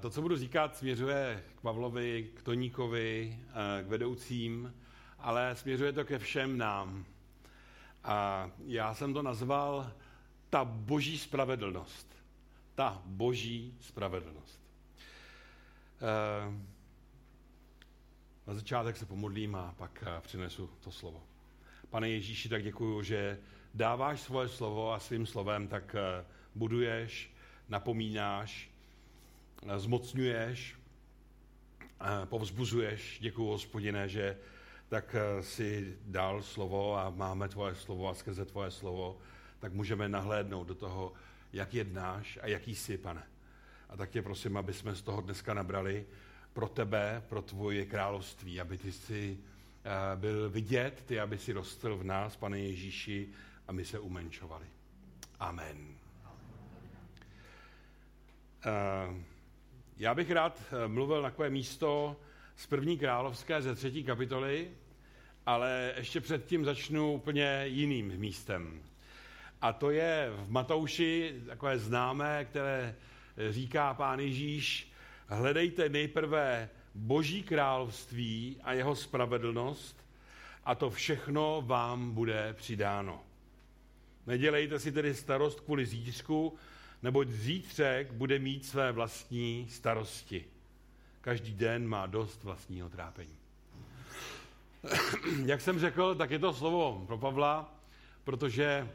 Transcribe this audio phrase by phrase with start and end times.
[0.00, 3.38] To, co budu říkat, směřuje k Pavlovi, k Toníkovi,
[3.82, 4.74] k vedoucím,
[5.18, 7.04] ale směřuje to ke všem nám.
[8.04, 9.92] A já jsem to nazval
[10.50, 12.16] ta boží spravedlnost.
[12.74, 14.60] Ta boží spravedlnost.
[18.46, 21.22] Na začátek se pomodlím a pak přinesu to slovo.
[21.90, 23.38] Pane Ježíši, tak děkuju, že
[23.74, 25.96] dáváš svoje slovo a svým slovem tak
[26.54, 27.34] buduješ,
[27.68, 28.71] napomínáš,
[29.76, 30.76] zmocňuješ,
[32.24, 33.18] povzbuzuješ.
[33.20, 34.36] Děkuji, hospodine, že
[34.92, 39.16] tak eh, si dal slovo a máme tvoje slovo a skrze tvoje slovo,
[39.58, 41.12] tak můžeme nahlédnout do toho,
[41.52, 43.22] jak jednáš a jaký jsi, pane.
[43.88, 46.06] A tak tě prosím, aby jsme z toho dneska nabrali
[46.52, 51.96] pro tebe, pro tvoje království, aby ty si eh, byl vidět, ty, aby si rostl
[51.96, 53.28] v nás, pane Ježíši,
[53.68, 54.66] a my se umenšovali.
[55.40, 55.94] Amen.
[58.66, 59.31] Uh,
[60.02, 62.16] já bych rád eh, mluvil na takové místo
[62.56, 64.70] z první královské ze třetí kapitoly,
[65.46, 68.82] ale ještě předtím začnu úplně jiným místem.
[69.60, 72.94] A to je v Matouši takové známé, které
[73.50, 74.92] říká pán Ježíš,
[75.26, 80.06] hledejte nejprve boží království a jeho spravedlnost
[80.64, 83.22] a to všechno vám bude přidáno.
[84.26, 86.58] Nedělejte si tedy starost kvůli zítřku,
[87.02, 90.44] neboť zítřek bude mít své vlastní starosti.
[91.20, 93.36] Každý den má dost vlastního trápení.
[95.44, 97.74] Jak jsem řekl, tak je to slovo pro Pavla,
[98.24, 98.88] protože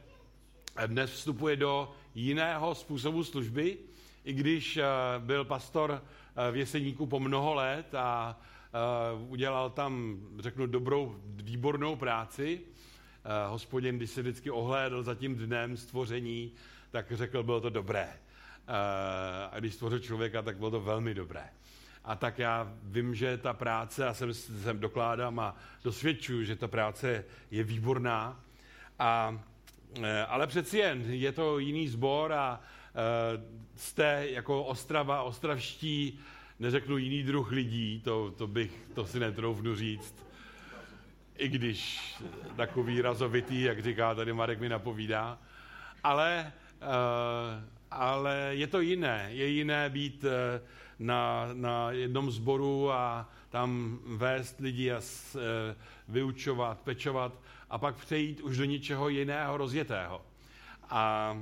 [0.87, 3.77] dnes vstupuje do jiného způsobu služby,
[4.25, 4.83] i když eh,
[5.19, 11.95] byl pastor eh, v Jeseníku po mnoho let a eh, udělal tam, řeknu, dobrou, výbornou
[11.95, 12.61] práci.
[13.47, 16.51] Hospodin, když se vždycky ohlédl za tím dnem stvoření,
[16.91, 18.09] tak řekl, bylo to dobré.
[19.51, 21.49] A když stvořil člověka, tak bylo to velmi dobré.
[22.07, 26.67] A tak já vím, že ta práce, a jsem, jsem dokládám a dosvědčuju, že ta
[26.67, 28.43] práce je výborná.
[28.99, 29.39] A,
[30.03, 33.43] e, ale přeci jen je to jiný sbor a e,
[33.75, 36.19] jste jako Ostrava, ostravští,
[36.59, 40.15] neřeknu jiný druh lidí, to, to bych, to si netroufnu říct.
[41.37, 42.13] I když
[42.55, 45.37] takový razovitý, jak říká tady Marek mi napovídá.
[46.03, 46.51] Ale,
[47.91, 49.29] ale je to jiné.
[49.31, 50.25] Je jiné být
[50.99, 55.75] na, na jednom zboru a tam vést lidi a s, e,
[56.07, 60.21] vyučovat, pečovat a pak přejít už do něčeho jiného, rozjetého.
[60.89, 61.33] A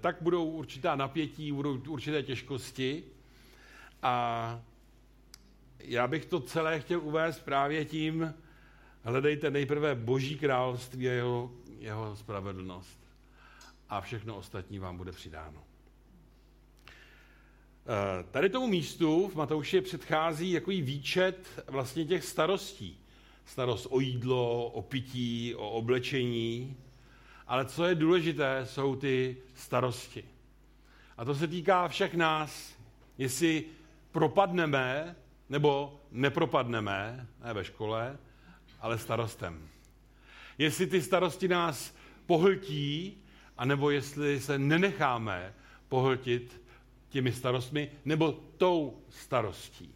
[0.00, 3.04] tak budou určitá napětí, budou určité těžkosti
[4.02, 4.60] a
[5.78, 8.34] já bych to celé chtěl uvést právě tím,
[9.02, 13.00] hledejte nejprve Boží království a jeho, jeho spravedlnost
[13.90, 15.64] a všechno ostatní vám bude přidáno.
[17.86, 23.00] Eh, tady tomu místu v Matouši předchází takový výčet vlastně těch starostí.
[23.44, 26.76] Starost o jídlo, o pití, o oblečení.
[27.46, 30.24] Ale co je důležité, jsou ty starosti.
[31.16, 32.76] A to se týká všech nás,
[33.18, 33.64] jestli
[34.12, 35.16] propadneme
[35.48, 38.18] nebo nepropadneme, ne ve škole,
[38.80, 39.68] ale starostem.
[40.58, 41.94] Jestli ty starosti nás
[42.26, 43.22] pohltí,
[43.60, 45.54] anebo jestli se nenecháme
[45.88, 46.62] pohltit
[47.08, 49.94] těmi starostmi nebo tou starostí.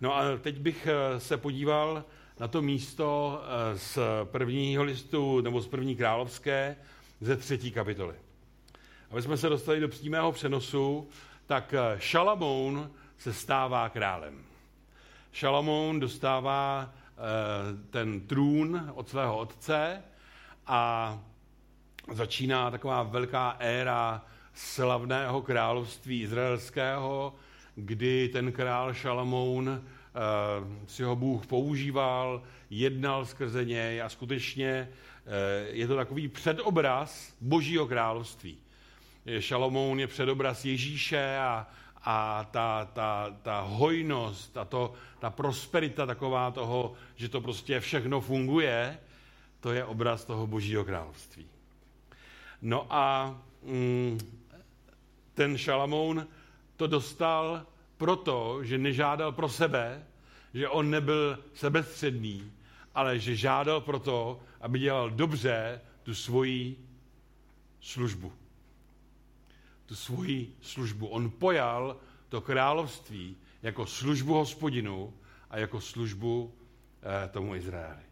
[0.00, 2.04] No a teď bych eh, se podíval
[2.40, 6.76] na to místo eh, z prvního listu nebo z první královské
[7.20, 8.14] ze třetí kapitoly.
[9.10, 11.08] Aby jsme se dostali do přímého přenosu,
[11.46, 14.42] tak eh, Šalamoun se stává králem.
[15.32, 16.92] Šalamoun dostává
[17.90, 20.02] ten trůn od svého otce
[20.66, 21.18] a
[22.12, 27.34] začíná taková velká éra slavného království izraelského,
[27.74, 35.32] kdy ten král Šalamoun uh, si ho Bůh používal, jednal skrze něj a skutečně uh,
[35.76, 38.58] je to takový předobraz Božího království.
[39.38, 41.66] Šalamoun je předobraz Ježíše a,
[42.02, 48.20] a ta, ta, ta hojnost a to, ta prosperita taková toho, že to prostě všechno
[48.20, 48.98] funguje,
[49.60, 51.53] to je obraz toho Božího království.
[52.64, 54.18] No a mm,
[55.34, 56.26] ten Šalamoun
[56.76, 57.66] to dostal
[57.96, 60.06] proto, že nežádal pro sebe,
[60.54, 62.52] že on nebyl sebestředný,
[62.94, 66.76] ale že žádal proto, aby dělal dobře tu svoji
[67.80, 68.32] službu.
[69.86, 71.06] Tu svoji službu.
[71.06, 71.96] On pojal
[72.28, 75.14] to království jako službu hospodinu
[75.50, 76.54] a jako službu
[77.02, 78.02] eh, tomu Izraeli.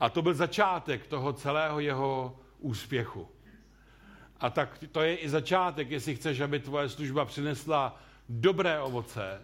[0.00, 3.28] A to byl začátek toho celého jeho úspěchu.
[4.40, 9.40] A tak to je i začátek, jestli chceš, aby tvoje služba přinesla dobré ovoce,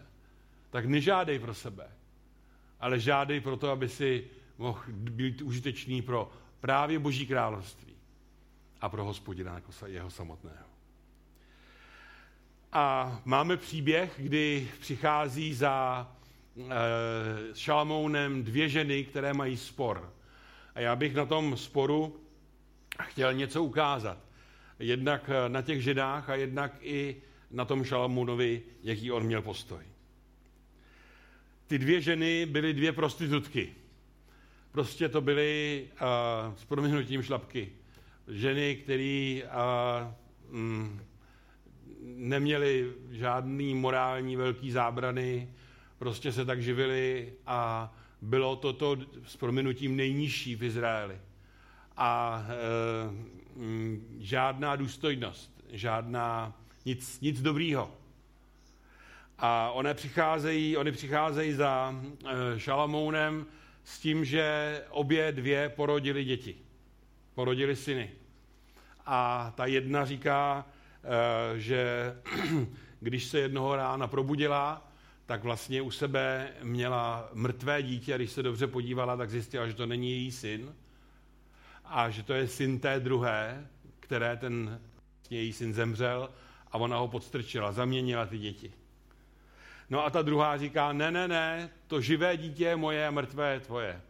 [0.70, 1.88] tak nežádej pro sebe,
[2.80, 4.24] ale žádej pro to, aby si
[4.58, 6.30] mohl být užitečný pro
[6.60, 7.94] právě Boží království
[8.80, 10.70] a pro hospodina jako jeho samotného.
[12.72, 16.06] A máme příběh, kdy přichází za
[16.56, 20.12] e, Šalamounem dvě ženy, které mají spor.
[20.74, 22.20] A já bych na tom sporu
[23.02, 24.18] chtěl něco ukázat.
[24.78, 27.16] Jednak na těch ženách a jednak i
[27.50, 29.84] na tom Šalamounovi, jaký on měl postoj.
[31.66, 33.72] Ty dvě ženy byly dvě prostitutky.
[34.72, 37.72] Prostě to byly uh, s proměnutím šlapky.
[38.28, 41.00] Ženy, které uh, mm,
[42.02, 45.48] neměli žádný morální velký zábrany,
[45.98, 47.92] prostě se tak živili a
[48.22, 48.96] bylo toto
[49.26, 51.18] s proměnutím nejnižší v Izraeli.
[52.02, 57.90] A e, m, žádná důstojnost, žádná nic, nic dobrýho.
[59.38, 63.46] A oni přicházejí, oni přicházejí za e, Šalamounem
[63.84, 66.56] s tím, že obě dvě porodili děti.
[67.34, 68.10] Porodili syny.
[69.06, 70.66] A ta jedna říká,
[71.54, 72.14] e, že
[73.00, 74.88] když se jednoho rána probudila,
[75.26, 79.74] tak vlastně u sebe měla mrtvé dítě a když se dobře podívala, tak zjistila, že
[79.74, 80.74] to není její syn
[81.90, 83.66] a že to je syn té druhé,
[84.00, 84.80] které ten
[85.30, 86.30] její syn zemřel
[86.72, 88.72] a ona ho podstrčila, zaměnila ty děti.
[89.90, 93.52] No a ta druhá říká, ne, ne, ne, to živé dítě je moje a mrtvé
[93.52, 94.00] je tvoje.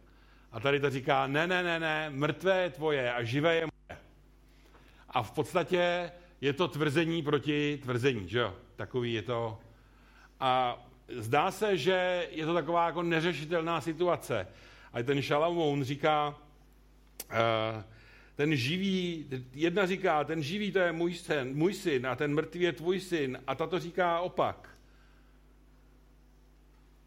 [0.51, 4.01] A tady ta říká, ne, ne, ne, ne, mrtvé je tvoje a živé je moje.
[5.09, 6.11] A v podstatě
[6.41, 8.55] je to tvrzení proti tvrzení, že jo?
[8.75, 9.59] Takový je to.
[10.39, 10.77] A
[11.09, 14.47] zdá se, že je to taková jako neřešitelná situace.
[14.93, 16.35] A ten Šalamoun říká,
[18.35, 22.61] ten živý, jedna říká, ten živý to je můj syn, můj syn a ten mrtvý
[22.61, 24.69] je tvůj syn a tato říká opak.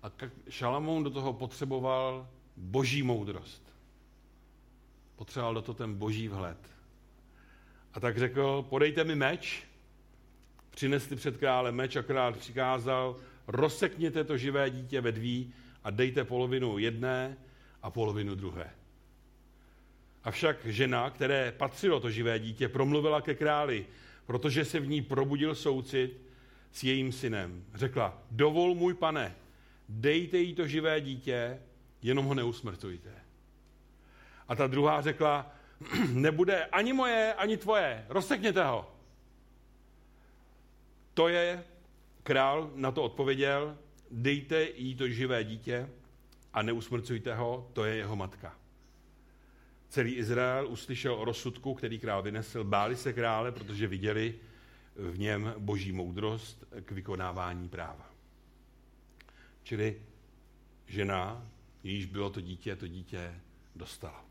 [0.03, 0.13] A
[0.49, 3.63] Šalamoun do toho potřeboval boží moudrost.
[5.17, 6.59] Potřeboval do toho ten boží vhled.
[7.95, 9.63] A tak řekl, podejte mi meč,
[10.71, 13.17] přinesli před krále meč a král přikázal,
[13.47, 17.37] rozsekněte to živé dítě ve dví a dejte polovinu jedné
[17.83, 18.71] a polovinu druhé.
[20.25, 23.87] Avšak žena, které patřilo to živé dítě, promluvila ke králi,
[24.27, 26.21] protože se v ní probudil soucit
[26.73, 27.65] s jejím synem.
[27.75, 29.35] Řekla, dovol můj pane,
[29.89, 31.59] dejte jí to živé dítě,
[32.03, 33.11] jenom ho neusmrtujte.
[34.49, 35.53] A ta druhá řekla,
[36.09, 38.91] nebude ani moje, ani tvoje, rozsekněte ho.
[41.15, 41.65] To je
[42.23, 43.77] Král na to odpověděl,
[44.11, 45.89] dejte jí to živé dítě
[46.53, 48.57] a neusmrcujte ho, to je jeho matka.
[49.95, 54.35] Celý Izrael uslyšel o rozsudku, který král vynesl, báli se krále, protože viděli
[54.97, 58.11] v něm boží moudrost k vykonávání práva.
[59.63, 60.03] Čili
[60.87, 61.47] žena,
[61.83, 63.41] jejíž bylo to dítě, to dítě
[63.77, 64.25] dostala.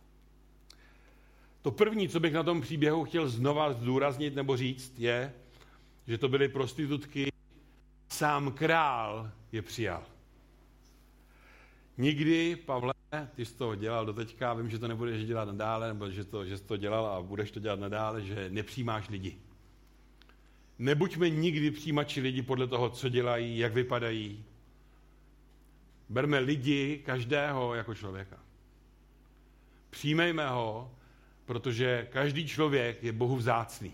[1.61, 5.33] To první, co bych na tom příběhu chtěl znova zdůraznit nebo říct, je,
[6.07, 7.31] že to byly prostitutky
[8.09, 10.03] sám král je přijal.
[11.97, 12.92] Nikdy, Pavle,
[13.35, 16.45] ty jsi to dělal do teďka, vím, že to nebudeš dělat nadále, nebo že, to,
[16.45, 19.37] že jsi to dělal a budeš to dělat nadále, že nepřijímáš lidi.
[20.79, 24.43] Nebuďme nikdy přijímači lidi podle toho, co dělají, jak vypadají.
[26.09, 28.39] Berme lidi, každého jako člověka.
[29.89, 30.91] Přijmejme ho,
[31.45, 33.93] protože každý člověk je Bohu vzácný.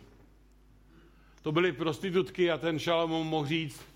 [1.41, 3.89] To byly prostitutky a ten Šalomon mohl říct,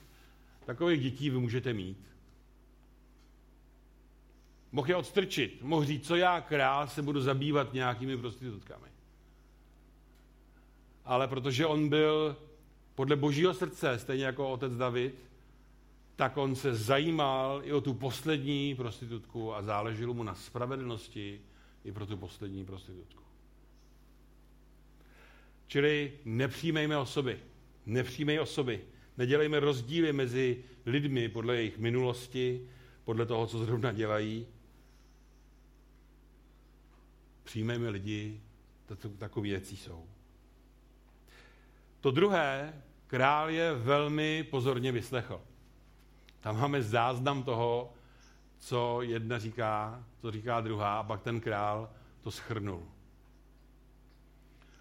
[0.66, 1.98] Takových dětí vy můžete mít.
[4.74, 8.88] Mohl je odstrčit, mohl říct, co já král se budu zabývat nějakými prostitutkami.
[11.06, 12.38] Ale protože on byl
[12.96, 15.16] podle božího srdce, stejně jako otec David,
[16.16, 21.42] tak on se zajímal i o tu poslední prostitutku a záleželo mu na spravedlnosti
[21.86, 23.24] i pro tu poslední prostitutku.
[25.68, 27.40] Čili nepřijmejme osoby.
[27.86, 28.82] Nepřijmej osoby.
[29.18, 32.70] Nedělejme rozdíly mezi lidmi podle jejich minulosti,
[33.04, 34.48] podle toho, co zrovna dělají.
[37.44, 38.42] Přijmejme lidi,
[39.18, 40.06] takový věcí jsou.
[42.02, 42.74] To druhé,
[43.08, 45.42] král je velmi pozorně vyslechl.
[46.40, 47.94] Tam máme záznam toho,
[48.60, 51.90] co jedna říká, co říká druhá, a pak ten král
[52.22, 52.84] to schrnul.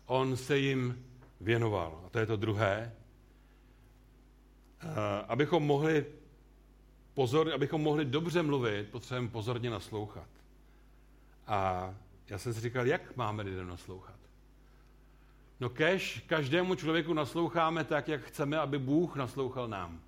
[0.06, 1.04] On se jim
[1.40, 2.02] věnoval.
[2.06, 2.92] A to je to druhé.
[4.80, 6.06] Eh, abychom mohli,
[7.14, 10.28] pozor, abychom mohli dobře mluvit, potřebujeme pozorně naslouchat.
[11.46, 11.94] A
[12.28, 14.22] já jsem si říkal, jak máme lidem naslouchat?
[15.60, 20.00] No kež každému člověku nasloucháme tak, jak chceme, aby Bůh naslouchal nám.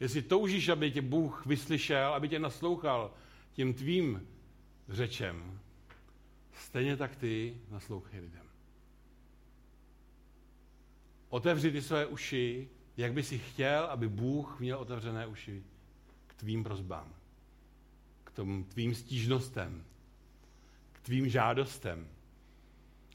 [0.00, 3.14] Jestli toužíš, aby tě Bůh vyslyšel, aby tě naslouchal
[3.52, 4.28] tím tvým
[4.88, 5.60] řečem,
[6.52, 8.46] stejně tak ty naslouchej lidem.
[11.28, 15.64] Otevři ty své uši, jak by si chtěl, aby Bůh měl otevřené uši
[16.26, 17.14] k tvým prozbám,
[18.36, 19.84] tom tvým stížnostem,
[20.92, 22.08] k tvým žádostem,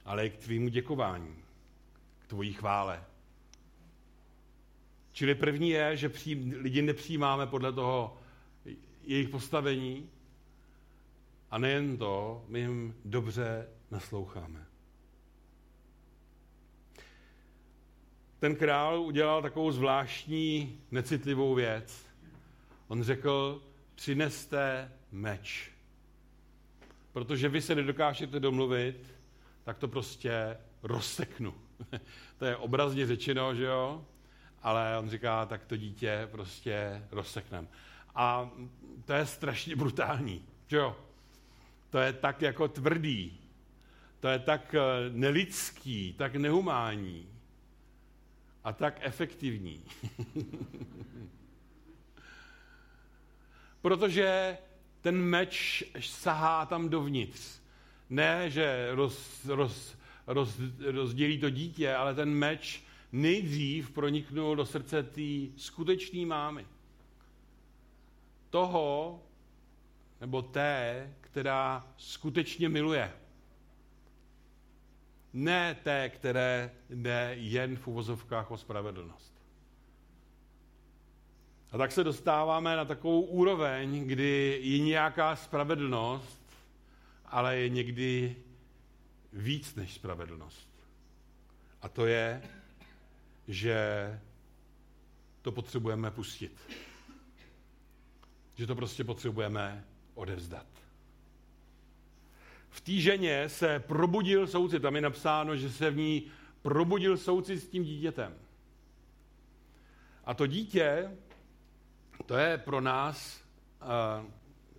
[0.06, 1.36] ale i k tvýmu děkování,
[2.20, 3.04] k tvojí chvále.
[5.12, 6.12] Čili první je, že
[6.56, 8.18] lidi nepřijímáme podle toho
[9.04, 10.10] jejich postavení
[11.52, 14.66] a nejen to, my jim dobře nasloucháme.
[18.40, 22.06] Ten král udělal takovou zvláštní, necitlivou věc.
[22.88, 23.64] On řekl,
[23.96, 25.72] přineste meč.
[27.12, 29.16] Protože vy se nedokážete domluvit,
[29.64, 31.54] tak to prostě rozseknu.
[32.38, 34.06] to je obrazně řečeno, že jo?
[34.62, 37.68] Ale on říká, tak to dítě prostě rozseknem.
[38.16, 38.50] A
[39.06, 40.96] to je strašně brutální, že jo?
[41.90, 43.38] To je tak jako tvrdý.
[44.20, 47.30] To je tak eh, nelidský, tak nehumánní
[48.64, 49.84] a tak efektivní.
[53.82, 54.58] Protože
[55.02, 57.62] ten meč sahá tam dovnitř.
[58.10, 65.04] Ne, že roz, roz, roz, rozdělí to dítě, ale ten meč nejdřív proniknul do srdce
[65.04, 66.68] té skutečné mámy.
[68.50, 69.20] Toho,
[70.22, 73.14] nebo té, která skutečně miluje.
[75.34, 79.31] Ne té, které jde jen v uvozovkách o spravedlnost.
[81.72, 86.40] A tak se dostáváme na takovou úroveň, kdy je nějaká spravedlnost,
[87.26, 88.36] ale je někdy
[89.34, 90.70] víc než spravedlnost.
[91.82, 92.42] A to je,
[93.48, 93.80] že
[95.42, 96.58] to potřebujeme pustit.
[98.56, 100.66] Že to prostě potřebujeme odevzdat.
[102.70, 104.82] V té ženě se probudil soucit.
[104.82, 108.34] Tam je napsáno, že se v ní probudil soucit s tím dítětem.
[110.26, 111.18] A to dítě,
[112.22, 113.44] to je pro nás,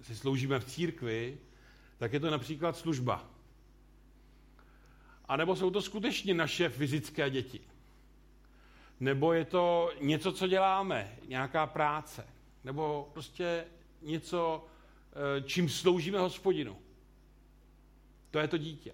[0.02, 1.38] si sloužíme v církvi,
[1.98, 3.28] tak je to například služba.
[5.24, 7.60] A nebo jsou to skutečně naše fyzické děti.
[9.00, 12.26] Nebo je to něco, co děláme, nějaká práce.
[12.64, 13.64] Nebo prostě
[14.02, 14.66] něco,
[15.12, 16.78] eh, čím sloužíme hospodinu.
[18.30, 18.92] To je to dítě.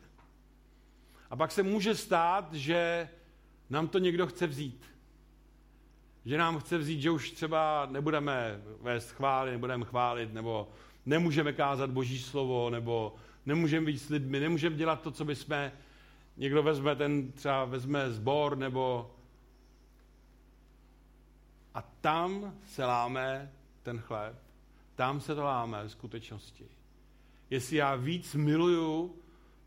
[1.30, 3.08] A pak se může stát, že
[3.70, 4.84] nám to někdo chce vzít.
[6.28, 10.68] Že nám chce vzít, že už třeba nebudeme vést chvály, nebudeme chválit, nebo
[11.06, 13.14] nemůžeme kázat boží slovo, nebo
[13.46, 15.72] nemůžeme být s lidmi, nemůžeme dělat to, co by jsme,
[16.36, 19.10] někdo vezme ten, třeba vezme zbor, nebo
[21.74, 24.36] a tam se láme ten chléb,
[24.94, 26.66] tam se to láme v skutečnosti.
[27.50, 29.16] Jestli já víc miluju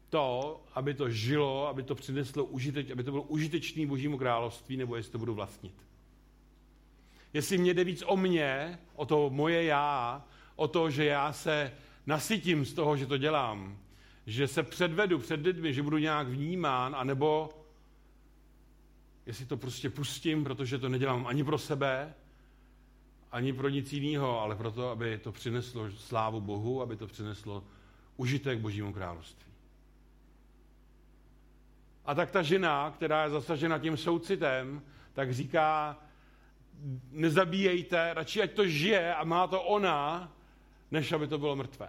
[0.09, 4.95] to, aby to žilo, aby to přineslo užiteč, aby to bylo užitečný božímu království, nebo
[4.95, 5.90] jestli to budu vlastnit.
[7.33, 10.23] Jestli mě jde víc o mě, o to moje já,
[10.55, 11.71] o to, že já se
[12.05, 13.77] nasytím z toho, že to dělám,
[14.25, 17.49] že se předvedu před lidmi, že budu nějak vnímán, anebo
[19.25, 22.13] jestli to prostě pustím, protože to nedělám ani pro sebe,
[23.31, 27.63] ani pro nic jiného, ale proto, aby to přineslo slávu Bohu, aby to přineslo
[28.17, 29.51] užitek Božímu království.
[32.05, 34.81] A tak ta žena, která je zasažena tím soucitem,
[35.13, 35.97] tak říká,
[37.11, 40.31] nezabíjejte, radši ať to žije a má to ona,
[40.91, 41.87] než aby to bylo mrtvé.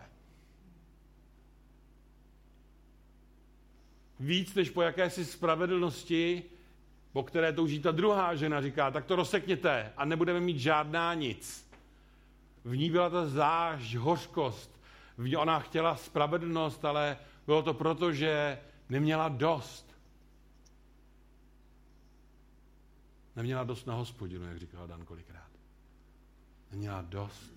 [4.20, 6.42] Víc než po jakési spravedlnosti,
[7.12, 11.70] po které touží ta druhá žena, říká, tak to rozsekněte a nebudeme mít žádná nic.
[12.64, 14.80] V ní byla ta záž, hořkost.
[15.18, 18.58] V ní ona chtěla spravedlnost, ale bylo to proto, že
[18.88, 19.91] neměla dost.
[23.36, 25.50] Neměla dost na hospodinu, jak říkal Dan kolikrát.
[26.70, 27.52] Neměla dost.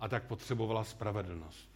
[0.00, 1.68] A tak potřebovala spravedlnost.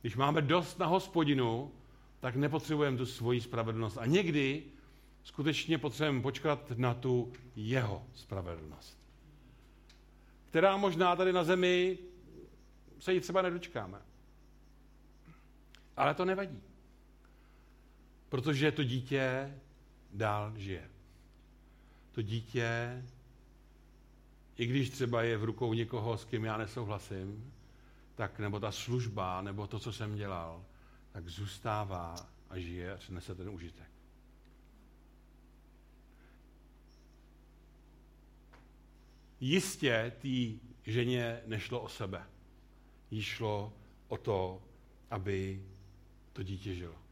[0.00, 1.72] Když máme dost na hospodinu,
[2.20, 3.98] tak nepotřebujeme tu svoji spravedlnost.
[3.98, 4.64] A někdy
[5.22, 8.98] skutečně potřebujeme počkat na tu jeho spravedlnost.
[10.48, 11.98] Která možná tady na zemi
[12.98, 14.02] se jí třeba nedočkáme.
[15.96, 16.62] Ale to nevadí.
[18.28, 19.54] Protože to dítě
[20.14, 20.90] dál žije.
[22.12, 23.02] To dítě,
[24.56, 27.52] i když třeba je v rukou někoho, s kým já nesouhlasím,
[28.14, 30.64] tak nebo ta služba, nebo to, co jsem dělal,
[31.12, 33.88] tak zůstává a žije a přinese ten užitek.
[39.40, 40.58] Jistě té
[40.90, 42.26] ženě nešlo o sebe.
[43.10, 43.72] Jí šlo
[44.08, 44.62] o to,
[45.10, 45.66] aby
[46.32, 47.03] to dítě žilo.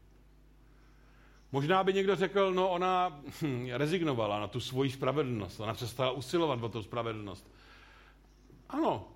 [1.53, 6.63] Možná by někdo řekl, no ona hm, rezignovala na tu svoji spravedlnost, ona přestala usilovat
[6.63, 7.51] o tu spravedlnost.
[8.69, 9.07] Ano,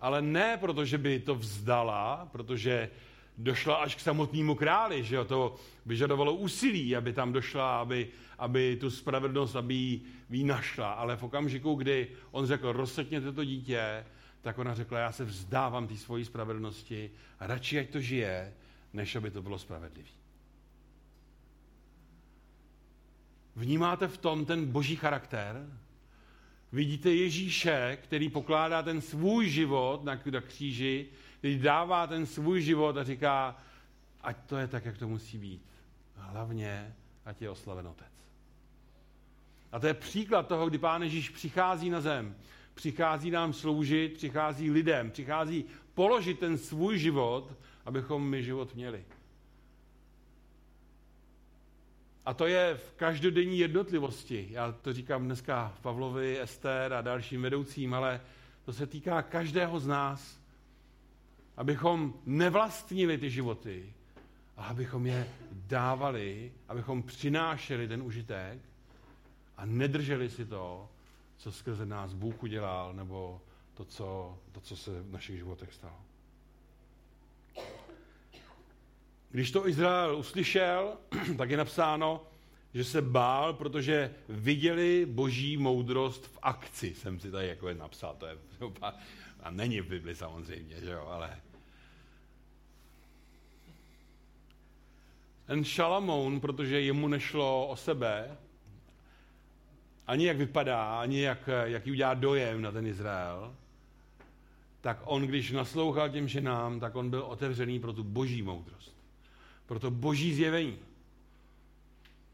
[0.00, 2.90] ale ne proto, že by to vzdala, protože
[3.38, 8.76] došla až k samotnému králi, že jo, to vyžadovalo úsilí, aby tam došla, aby, aby
[8.76, 10.92] tu spravedlnost, aby ji, ji našla.
[10.92, 14.04] Ale v okamžiku, kdy on řekl, rozsekněte to dítě,
[14.40, 17.10] tak ona řekla, já se vzdávám té svojí spravedlnosti
[17.40, 18.54] radši, ať to žije,
[18.92, 20.18] než aby to bylo spravedlivé.
[23.58, 25.66] Vnímáte v tom ten boží charakter?
[26.72, 31.06] Vidíte Ježíše, který pokládá ten svůj život na, kříži,
[31.38, 33.56] který dává ten svůj život a říká,
[34.20, 35.62] ať to je tak, jak to musí být.
[36.16, 38.12] Hlavně, ať je oslaven Otec.
[39.72, 42.36] A to je příklad toho, kdy Pán Ježíš přichází na zem,
[42.74, 49.04] přichází nám sloužit, přichází lidem, přichází položit ten svůj život, abychom my život měli.
[52.28, 54.48] A to je v každodenní jednotlivosti.
[54.50, 58.20] Já to říkám dneska Pavlovi, Ester a dalším vedoucím, ale
[58.64, 60.40] to se týká každého z nás.
[61.56, 63.92] Abychom nevlastnili ty životy,
[64.56, 68.58] a abychom je dávali, abychom přinášeli ten užitek
[69.56, 70.88] a nedrželi si to,
[71.36, 73.40] co skrze nás Bůh udělal, nebo
[73.74, 76.00] to, co, to, co se v našich životech stalo.
[79.30, 80.96] Když to Izrael uslyšel,
[81.38, 82.26] tak je napsáno,
[82.74, 86.94] že se bál, protože viděli boží moudrost v akci.
[86.94, 88.38] Jsem si tady jako napsal, to je
[89.40, 91.36] a není v Bibli samozřejmě, že jo, ale
[95.46, 98.36] ten Šalamoun, protože jemu nešlo o sebe,
[100.06, 103.54] ani jak vypadá, ani jak, jaký udělá dojem na ten Izrael,
[104.80, 108.97] tak on, když naslouchal těm ženám, tak on byl otevřený pro tu boží moudrost.
[109.68, 110.78] Pro to boží zjevení.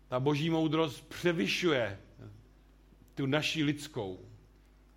[0.08, 2.00] Ta boží moudrost převyšuje
[3.14, 4.28] tu naší lidskou.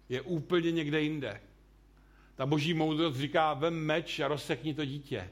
[0.10, 1.42] Je úplně někde jinde.
[2.36, 5.30] Ta boží moudrost říká, vem meč a rozsekni to dítě.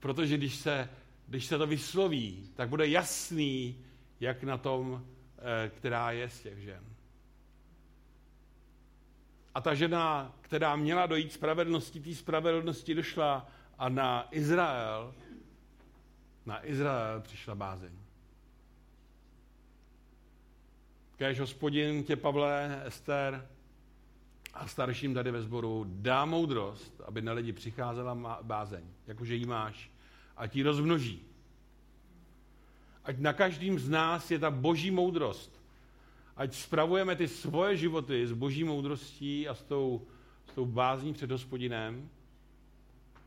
[0.00, 0.90] Protože když se,
[1.26, 3.84] když se to vysloví, tak bude jasný,
[4.20, 5.06] jak na tom,
[5.38, 6.84] eh, která je z těch žen.
[9.54, 15.14] A ta žena, která měla dojít spravedlnosti, té spravedlnosti došla a na Izrael,
[16.46, 17.92] na Izrael přišla bázeň.
[21.16, 23.48] Kéž hospodin tě, Pavle, Ester
[24.54, 29.90] a starším tady ve sboru dá moudrost, aby na lidi přicházela bázeň, jakože jí máš,
[30.36, 31.22] a ti rozmnoží.
[33.04, 35.60] Ať na každým z nás je ta boží moudrost.
[36.36, 40.06] Ať spravujeme ty svoje životy s boží moudrostí a s tou,
[40.50, 42.08] s tou bázní před hospodinem,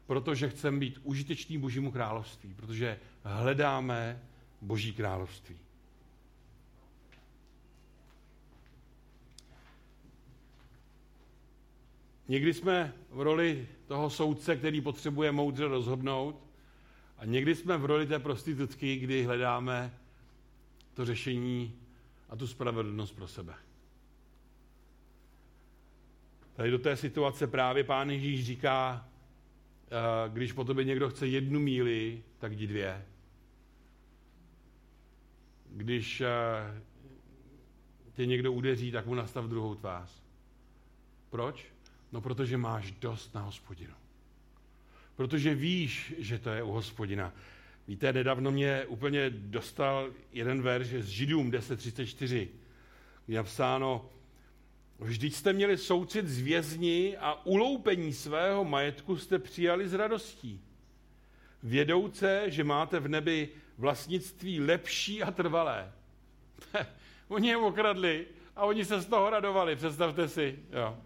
[0.05, 4.21] protože chceme být užitečný božímu království, protože hledáme
[4.61, 5.57] boží království.
[12.27, 16.47] Někdy jsme v roli toho soudce, který potřebuje moudře rozhodnout,
[17.17, 19.93] a někdy jsme v roli té prostitutky, kdy hledáme
[20.93, 21.75] to řešení
[22.29, 23.53] a tu spravedlnost pro sebe.
[26.53, 29.09] Tady do té situace právě pán Ježíš říká,
[30.27, 33.05] když po tobě někdo chce jednu míli, tak jdi dvě.
[35.69, 36.81] Když eh,
[38.13, 40.23] tě někdo udeří, tak mu nastav druhou tvář.
[41.29, 41.65] Proč?
[42.11, 43.93] No, protože máš dost na hospodinu.
[45.15, 47.33] Protože víš, že to je u hospodina.
[47.87, 52.47] Víte, nedávno mě úplně dostal jeden verš z Židům 10.34,
[53.25, 54.09] kde je napsáno,
[55.01, 60.61] Vždyť jste měli soucit z vězni a uloupení svého majetku jste přijali s radostí.
[61.63, 65.91] Vědouce, že máte v nebi vlastnictví lepší a trvalé.
[67.27, 70.59] oni je okradli a oni se z toho radovali, představte si.
[70.71, 70.97] Jo.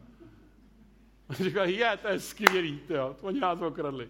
[1.30, 4.10] Říkali, je, to je skvělý, jo, oni nás okradli.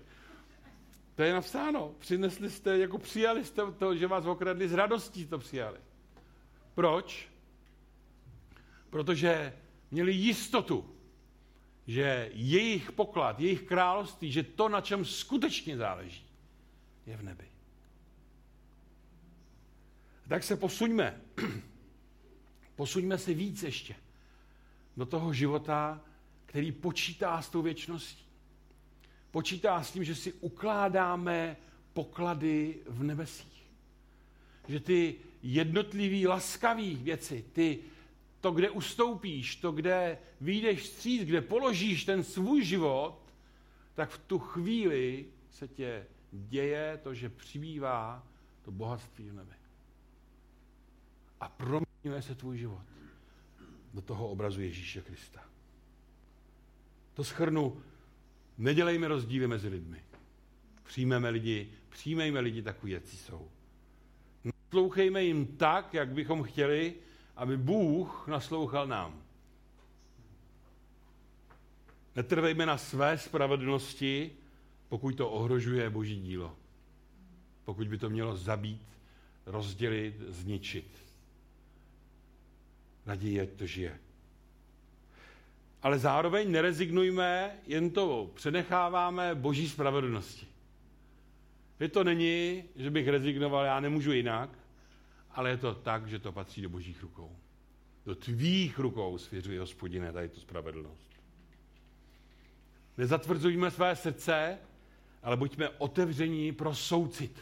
[1.15, 1.95] To je napsáno.
[2.00, 5.78] Přinesli jste, jako přijali jste to, že vás okradli, s radostí to přijali.
[6.76, 7.30] Proč?
[8.89, 9.54] Protože
[9.91, 10.95] měli jistotu,
[11.88, 16.26] že jejich poklad, jejich království, že to, na čem skutečně záleží,
[17.06, 17.45] je v nebi.
[20.28, 21.21] Tak se posuňme.
[22.76, 23.95] Posuňme se víc ještě
[24.98, 26.02] do toho života,
[26.45, 28.26] který počítá s tou věčností.
[29.32, 31.58] počítá s tím, že si ukládáme
[31.93, 33.65] poklady v nebesích.
[34.67, 37.80] Že ty jednotlivý laskavý věci, ty,
[38.45, 43.34] to, kde ustoupíš, to, kde vyjdeš vstříc, kde položíš ten svůj život,
[43.93, 48.27] tak v tu chvíli se tě děje to, že přibývá
[48.62, 49.55] to bohatství v nebi.
[51.39, 52.86] A proměňuje se tvůj život
[53.93, 55.41] do toho obrazu Ježíše Krista.
[57.13, 57.81] To schrnu,
[58.58, 60.03] nedělejme rozdíly mezi lidmi.
[60.84, 63.49] Přijmeme lidi, přijmejme lidi takový, jak jsou.
[64.43, 66.95] Naslouchejme jim tak, jak bychom chtěli,
[67.36, 69.21] aby Bůh naslouchal nám.
[72.15, 74.32] Netrvejme na své spravedlnosti,
[74.89, 76.56] pokud to ohrožuje Boží dílo.
[77.65, 78.88] Pokud by to mělo zabít,
[79.45, 80.88] rozdělit, zničit.
[83.06, 84.00] Raději je to žije.
[85.82, 90.48] Ale zároveň nerezignujme, jen to přenecháváme Boží spravedlnosti.
[91.80, 94.50] Že to není, že bych rezignoval, já nemůžu jinak,
[95.36, 97.36] ale je to tak, že to patří do božích rukou.
[98.06, 101.12] Do tvých rukou svěřuje hospodine tady tu spravedlnost.
[102.98, 104.58] Nezatvrzujme své srdce,
[105.24, 107.39] ale buďme otevření pro soucit.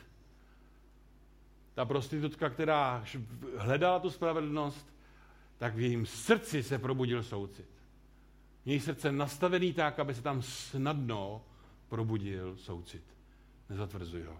[1.73, 3.05] Ta prostitutka, která
[3.57, 4.93] hledala tu spravedlnost,
[5.57, 7.67] tak v jejím srdci se probudil soucit.
[8.65, 11.45] Její srdce nastavený tak, aby se tam snadno
[11.89, 13.03] probudil soucit.
[13.69, 14.37] Nezatvrzuj ho.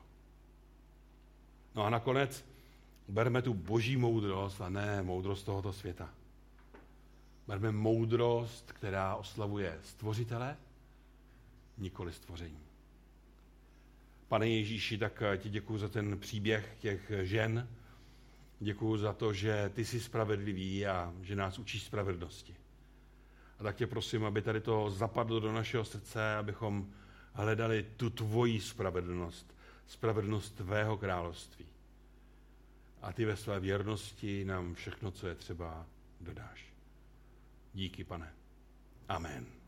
[1.75, 2.45] No a nakonec
[3.07, 6.09] berme tu boží moudrost a ne moudrost tohoto světa.
[7.47, 10.57] Berme moudrost, která oslavuje stvořitele,
[11.77, 12.59] nikoli stvoření.
[14.27, 17.67] Pane Ježíši, tak ti děkuji za ten příběh těch žen.
[18.59, 22.55] Děkuji za to, že ty jsi spravedlivý a že nás učíš spravedlnosti.
[23.59, 26.89] A tak tě prosím, aby tady to zapadlo do našeho srdce, abychom
[27.33, 29.55] hledali tu tvoji spravedlnost,
[29.87, 31.72] spravedlnost tvého království.
[33.03, 35.85] A ty ve své věrnosti nám všechno, co je třeba,
[36.21, 36.73] dodáš.
[37.73, 38.33] Díky, pane.
[39.09, 39.62] Amen.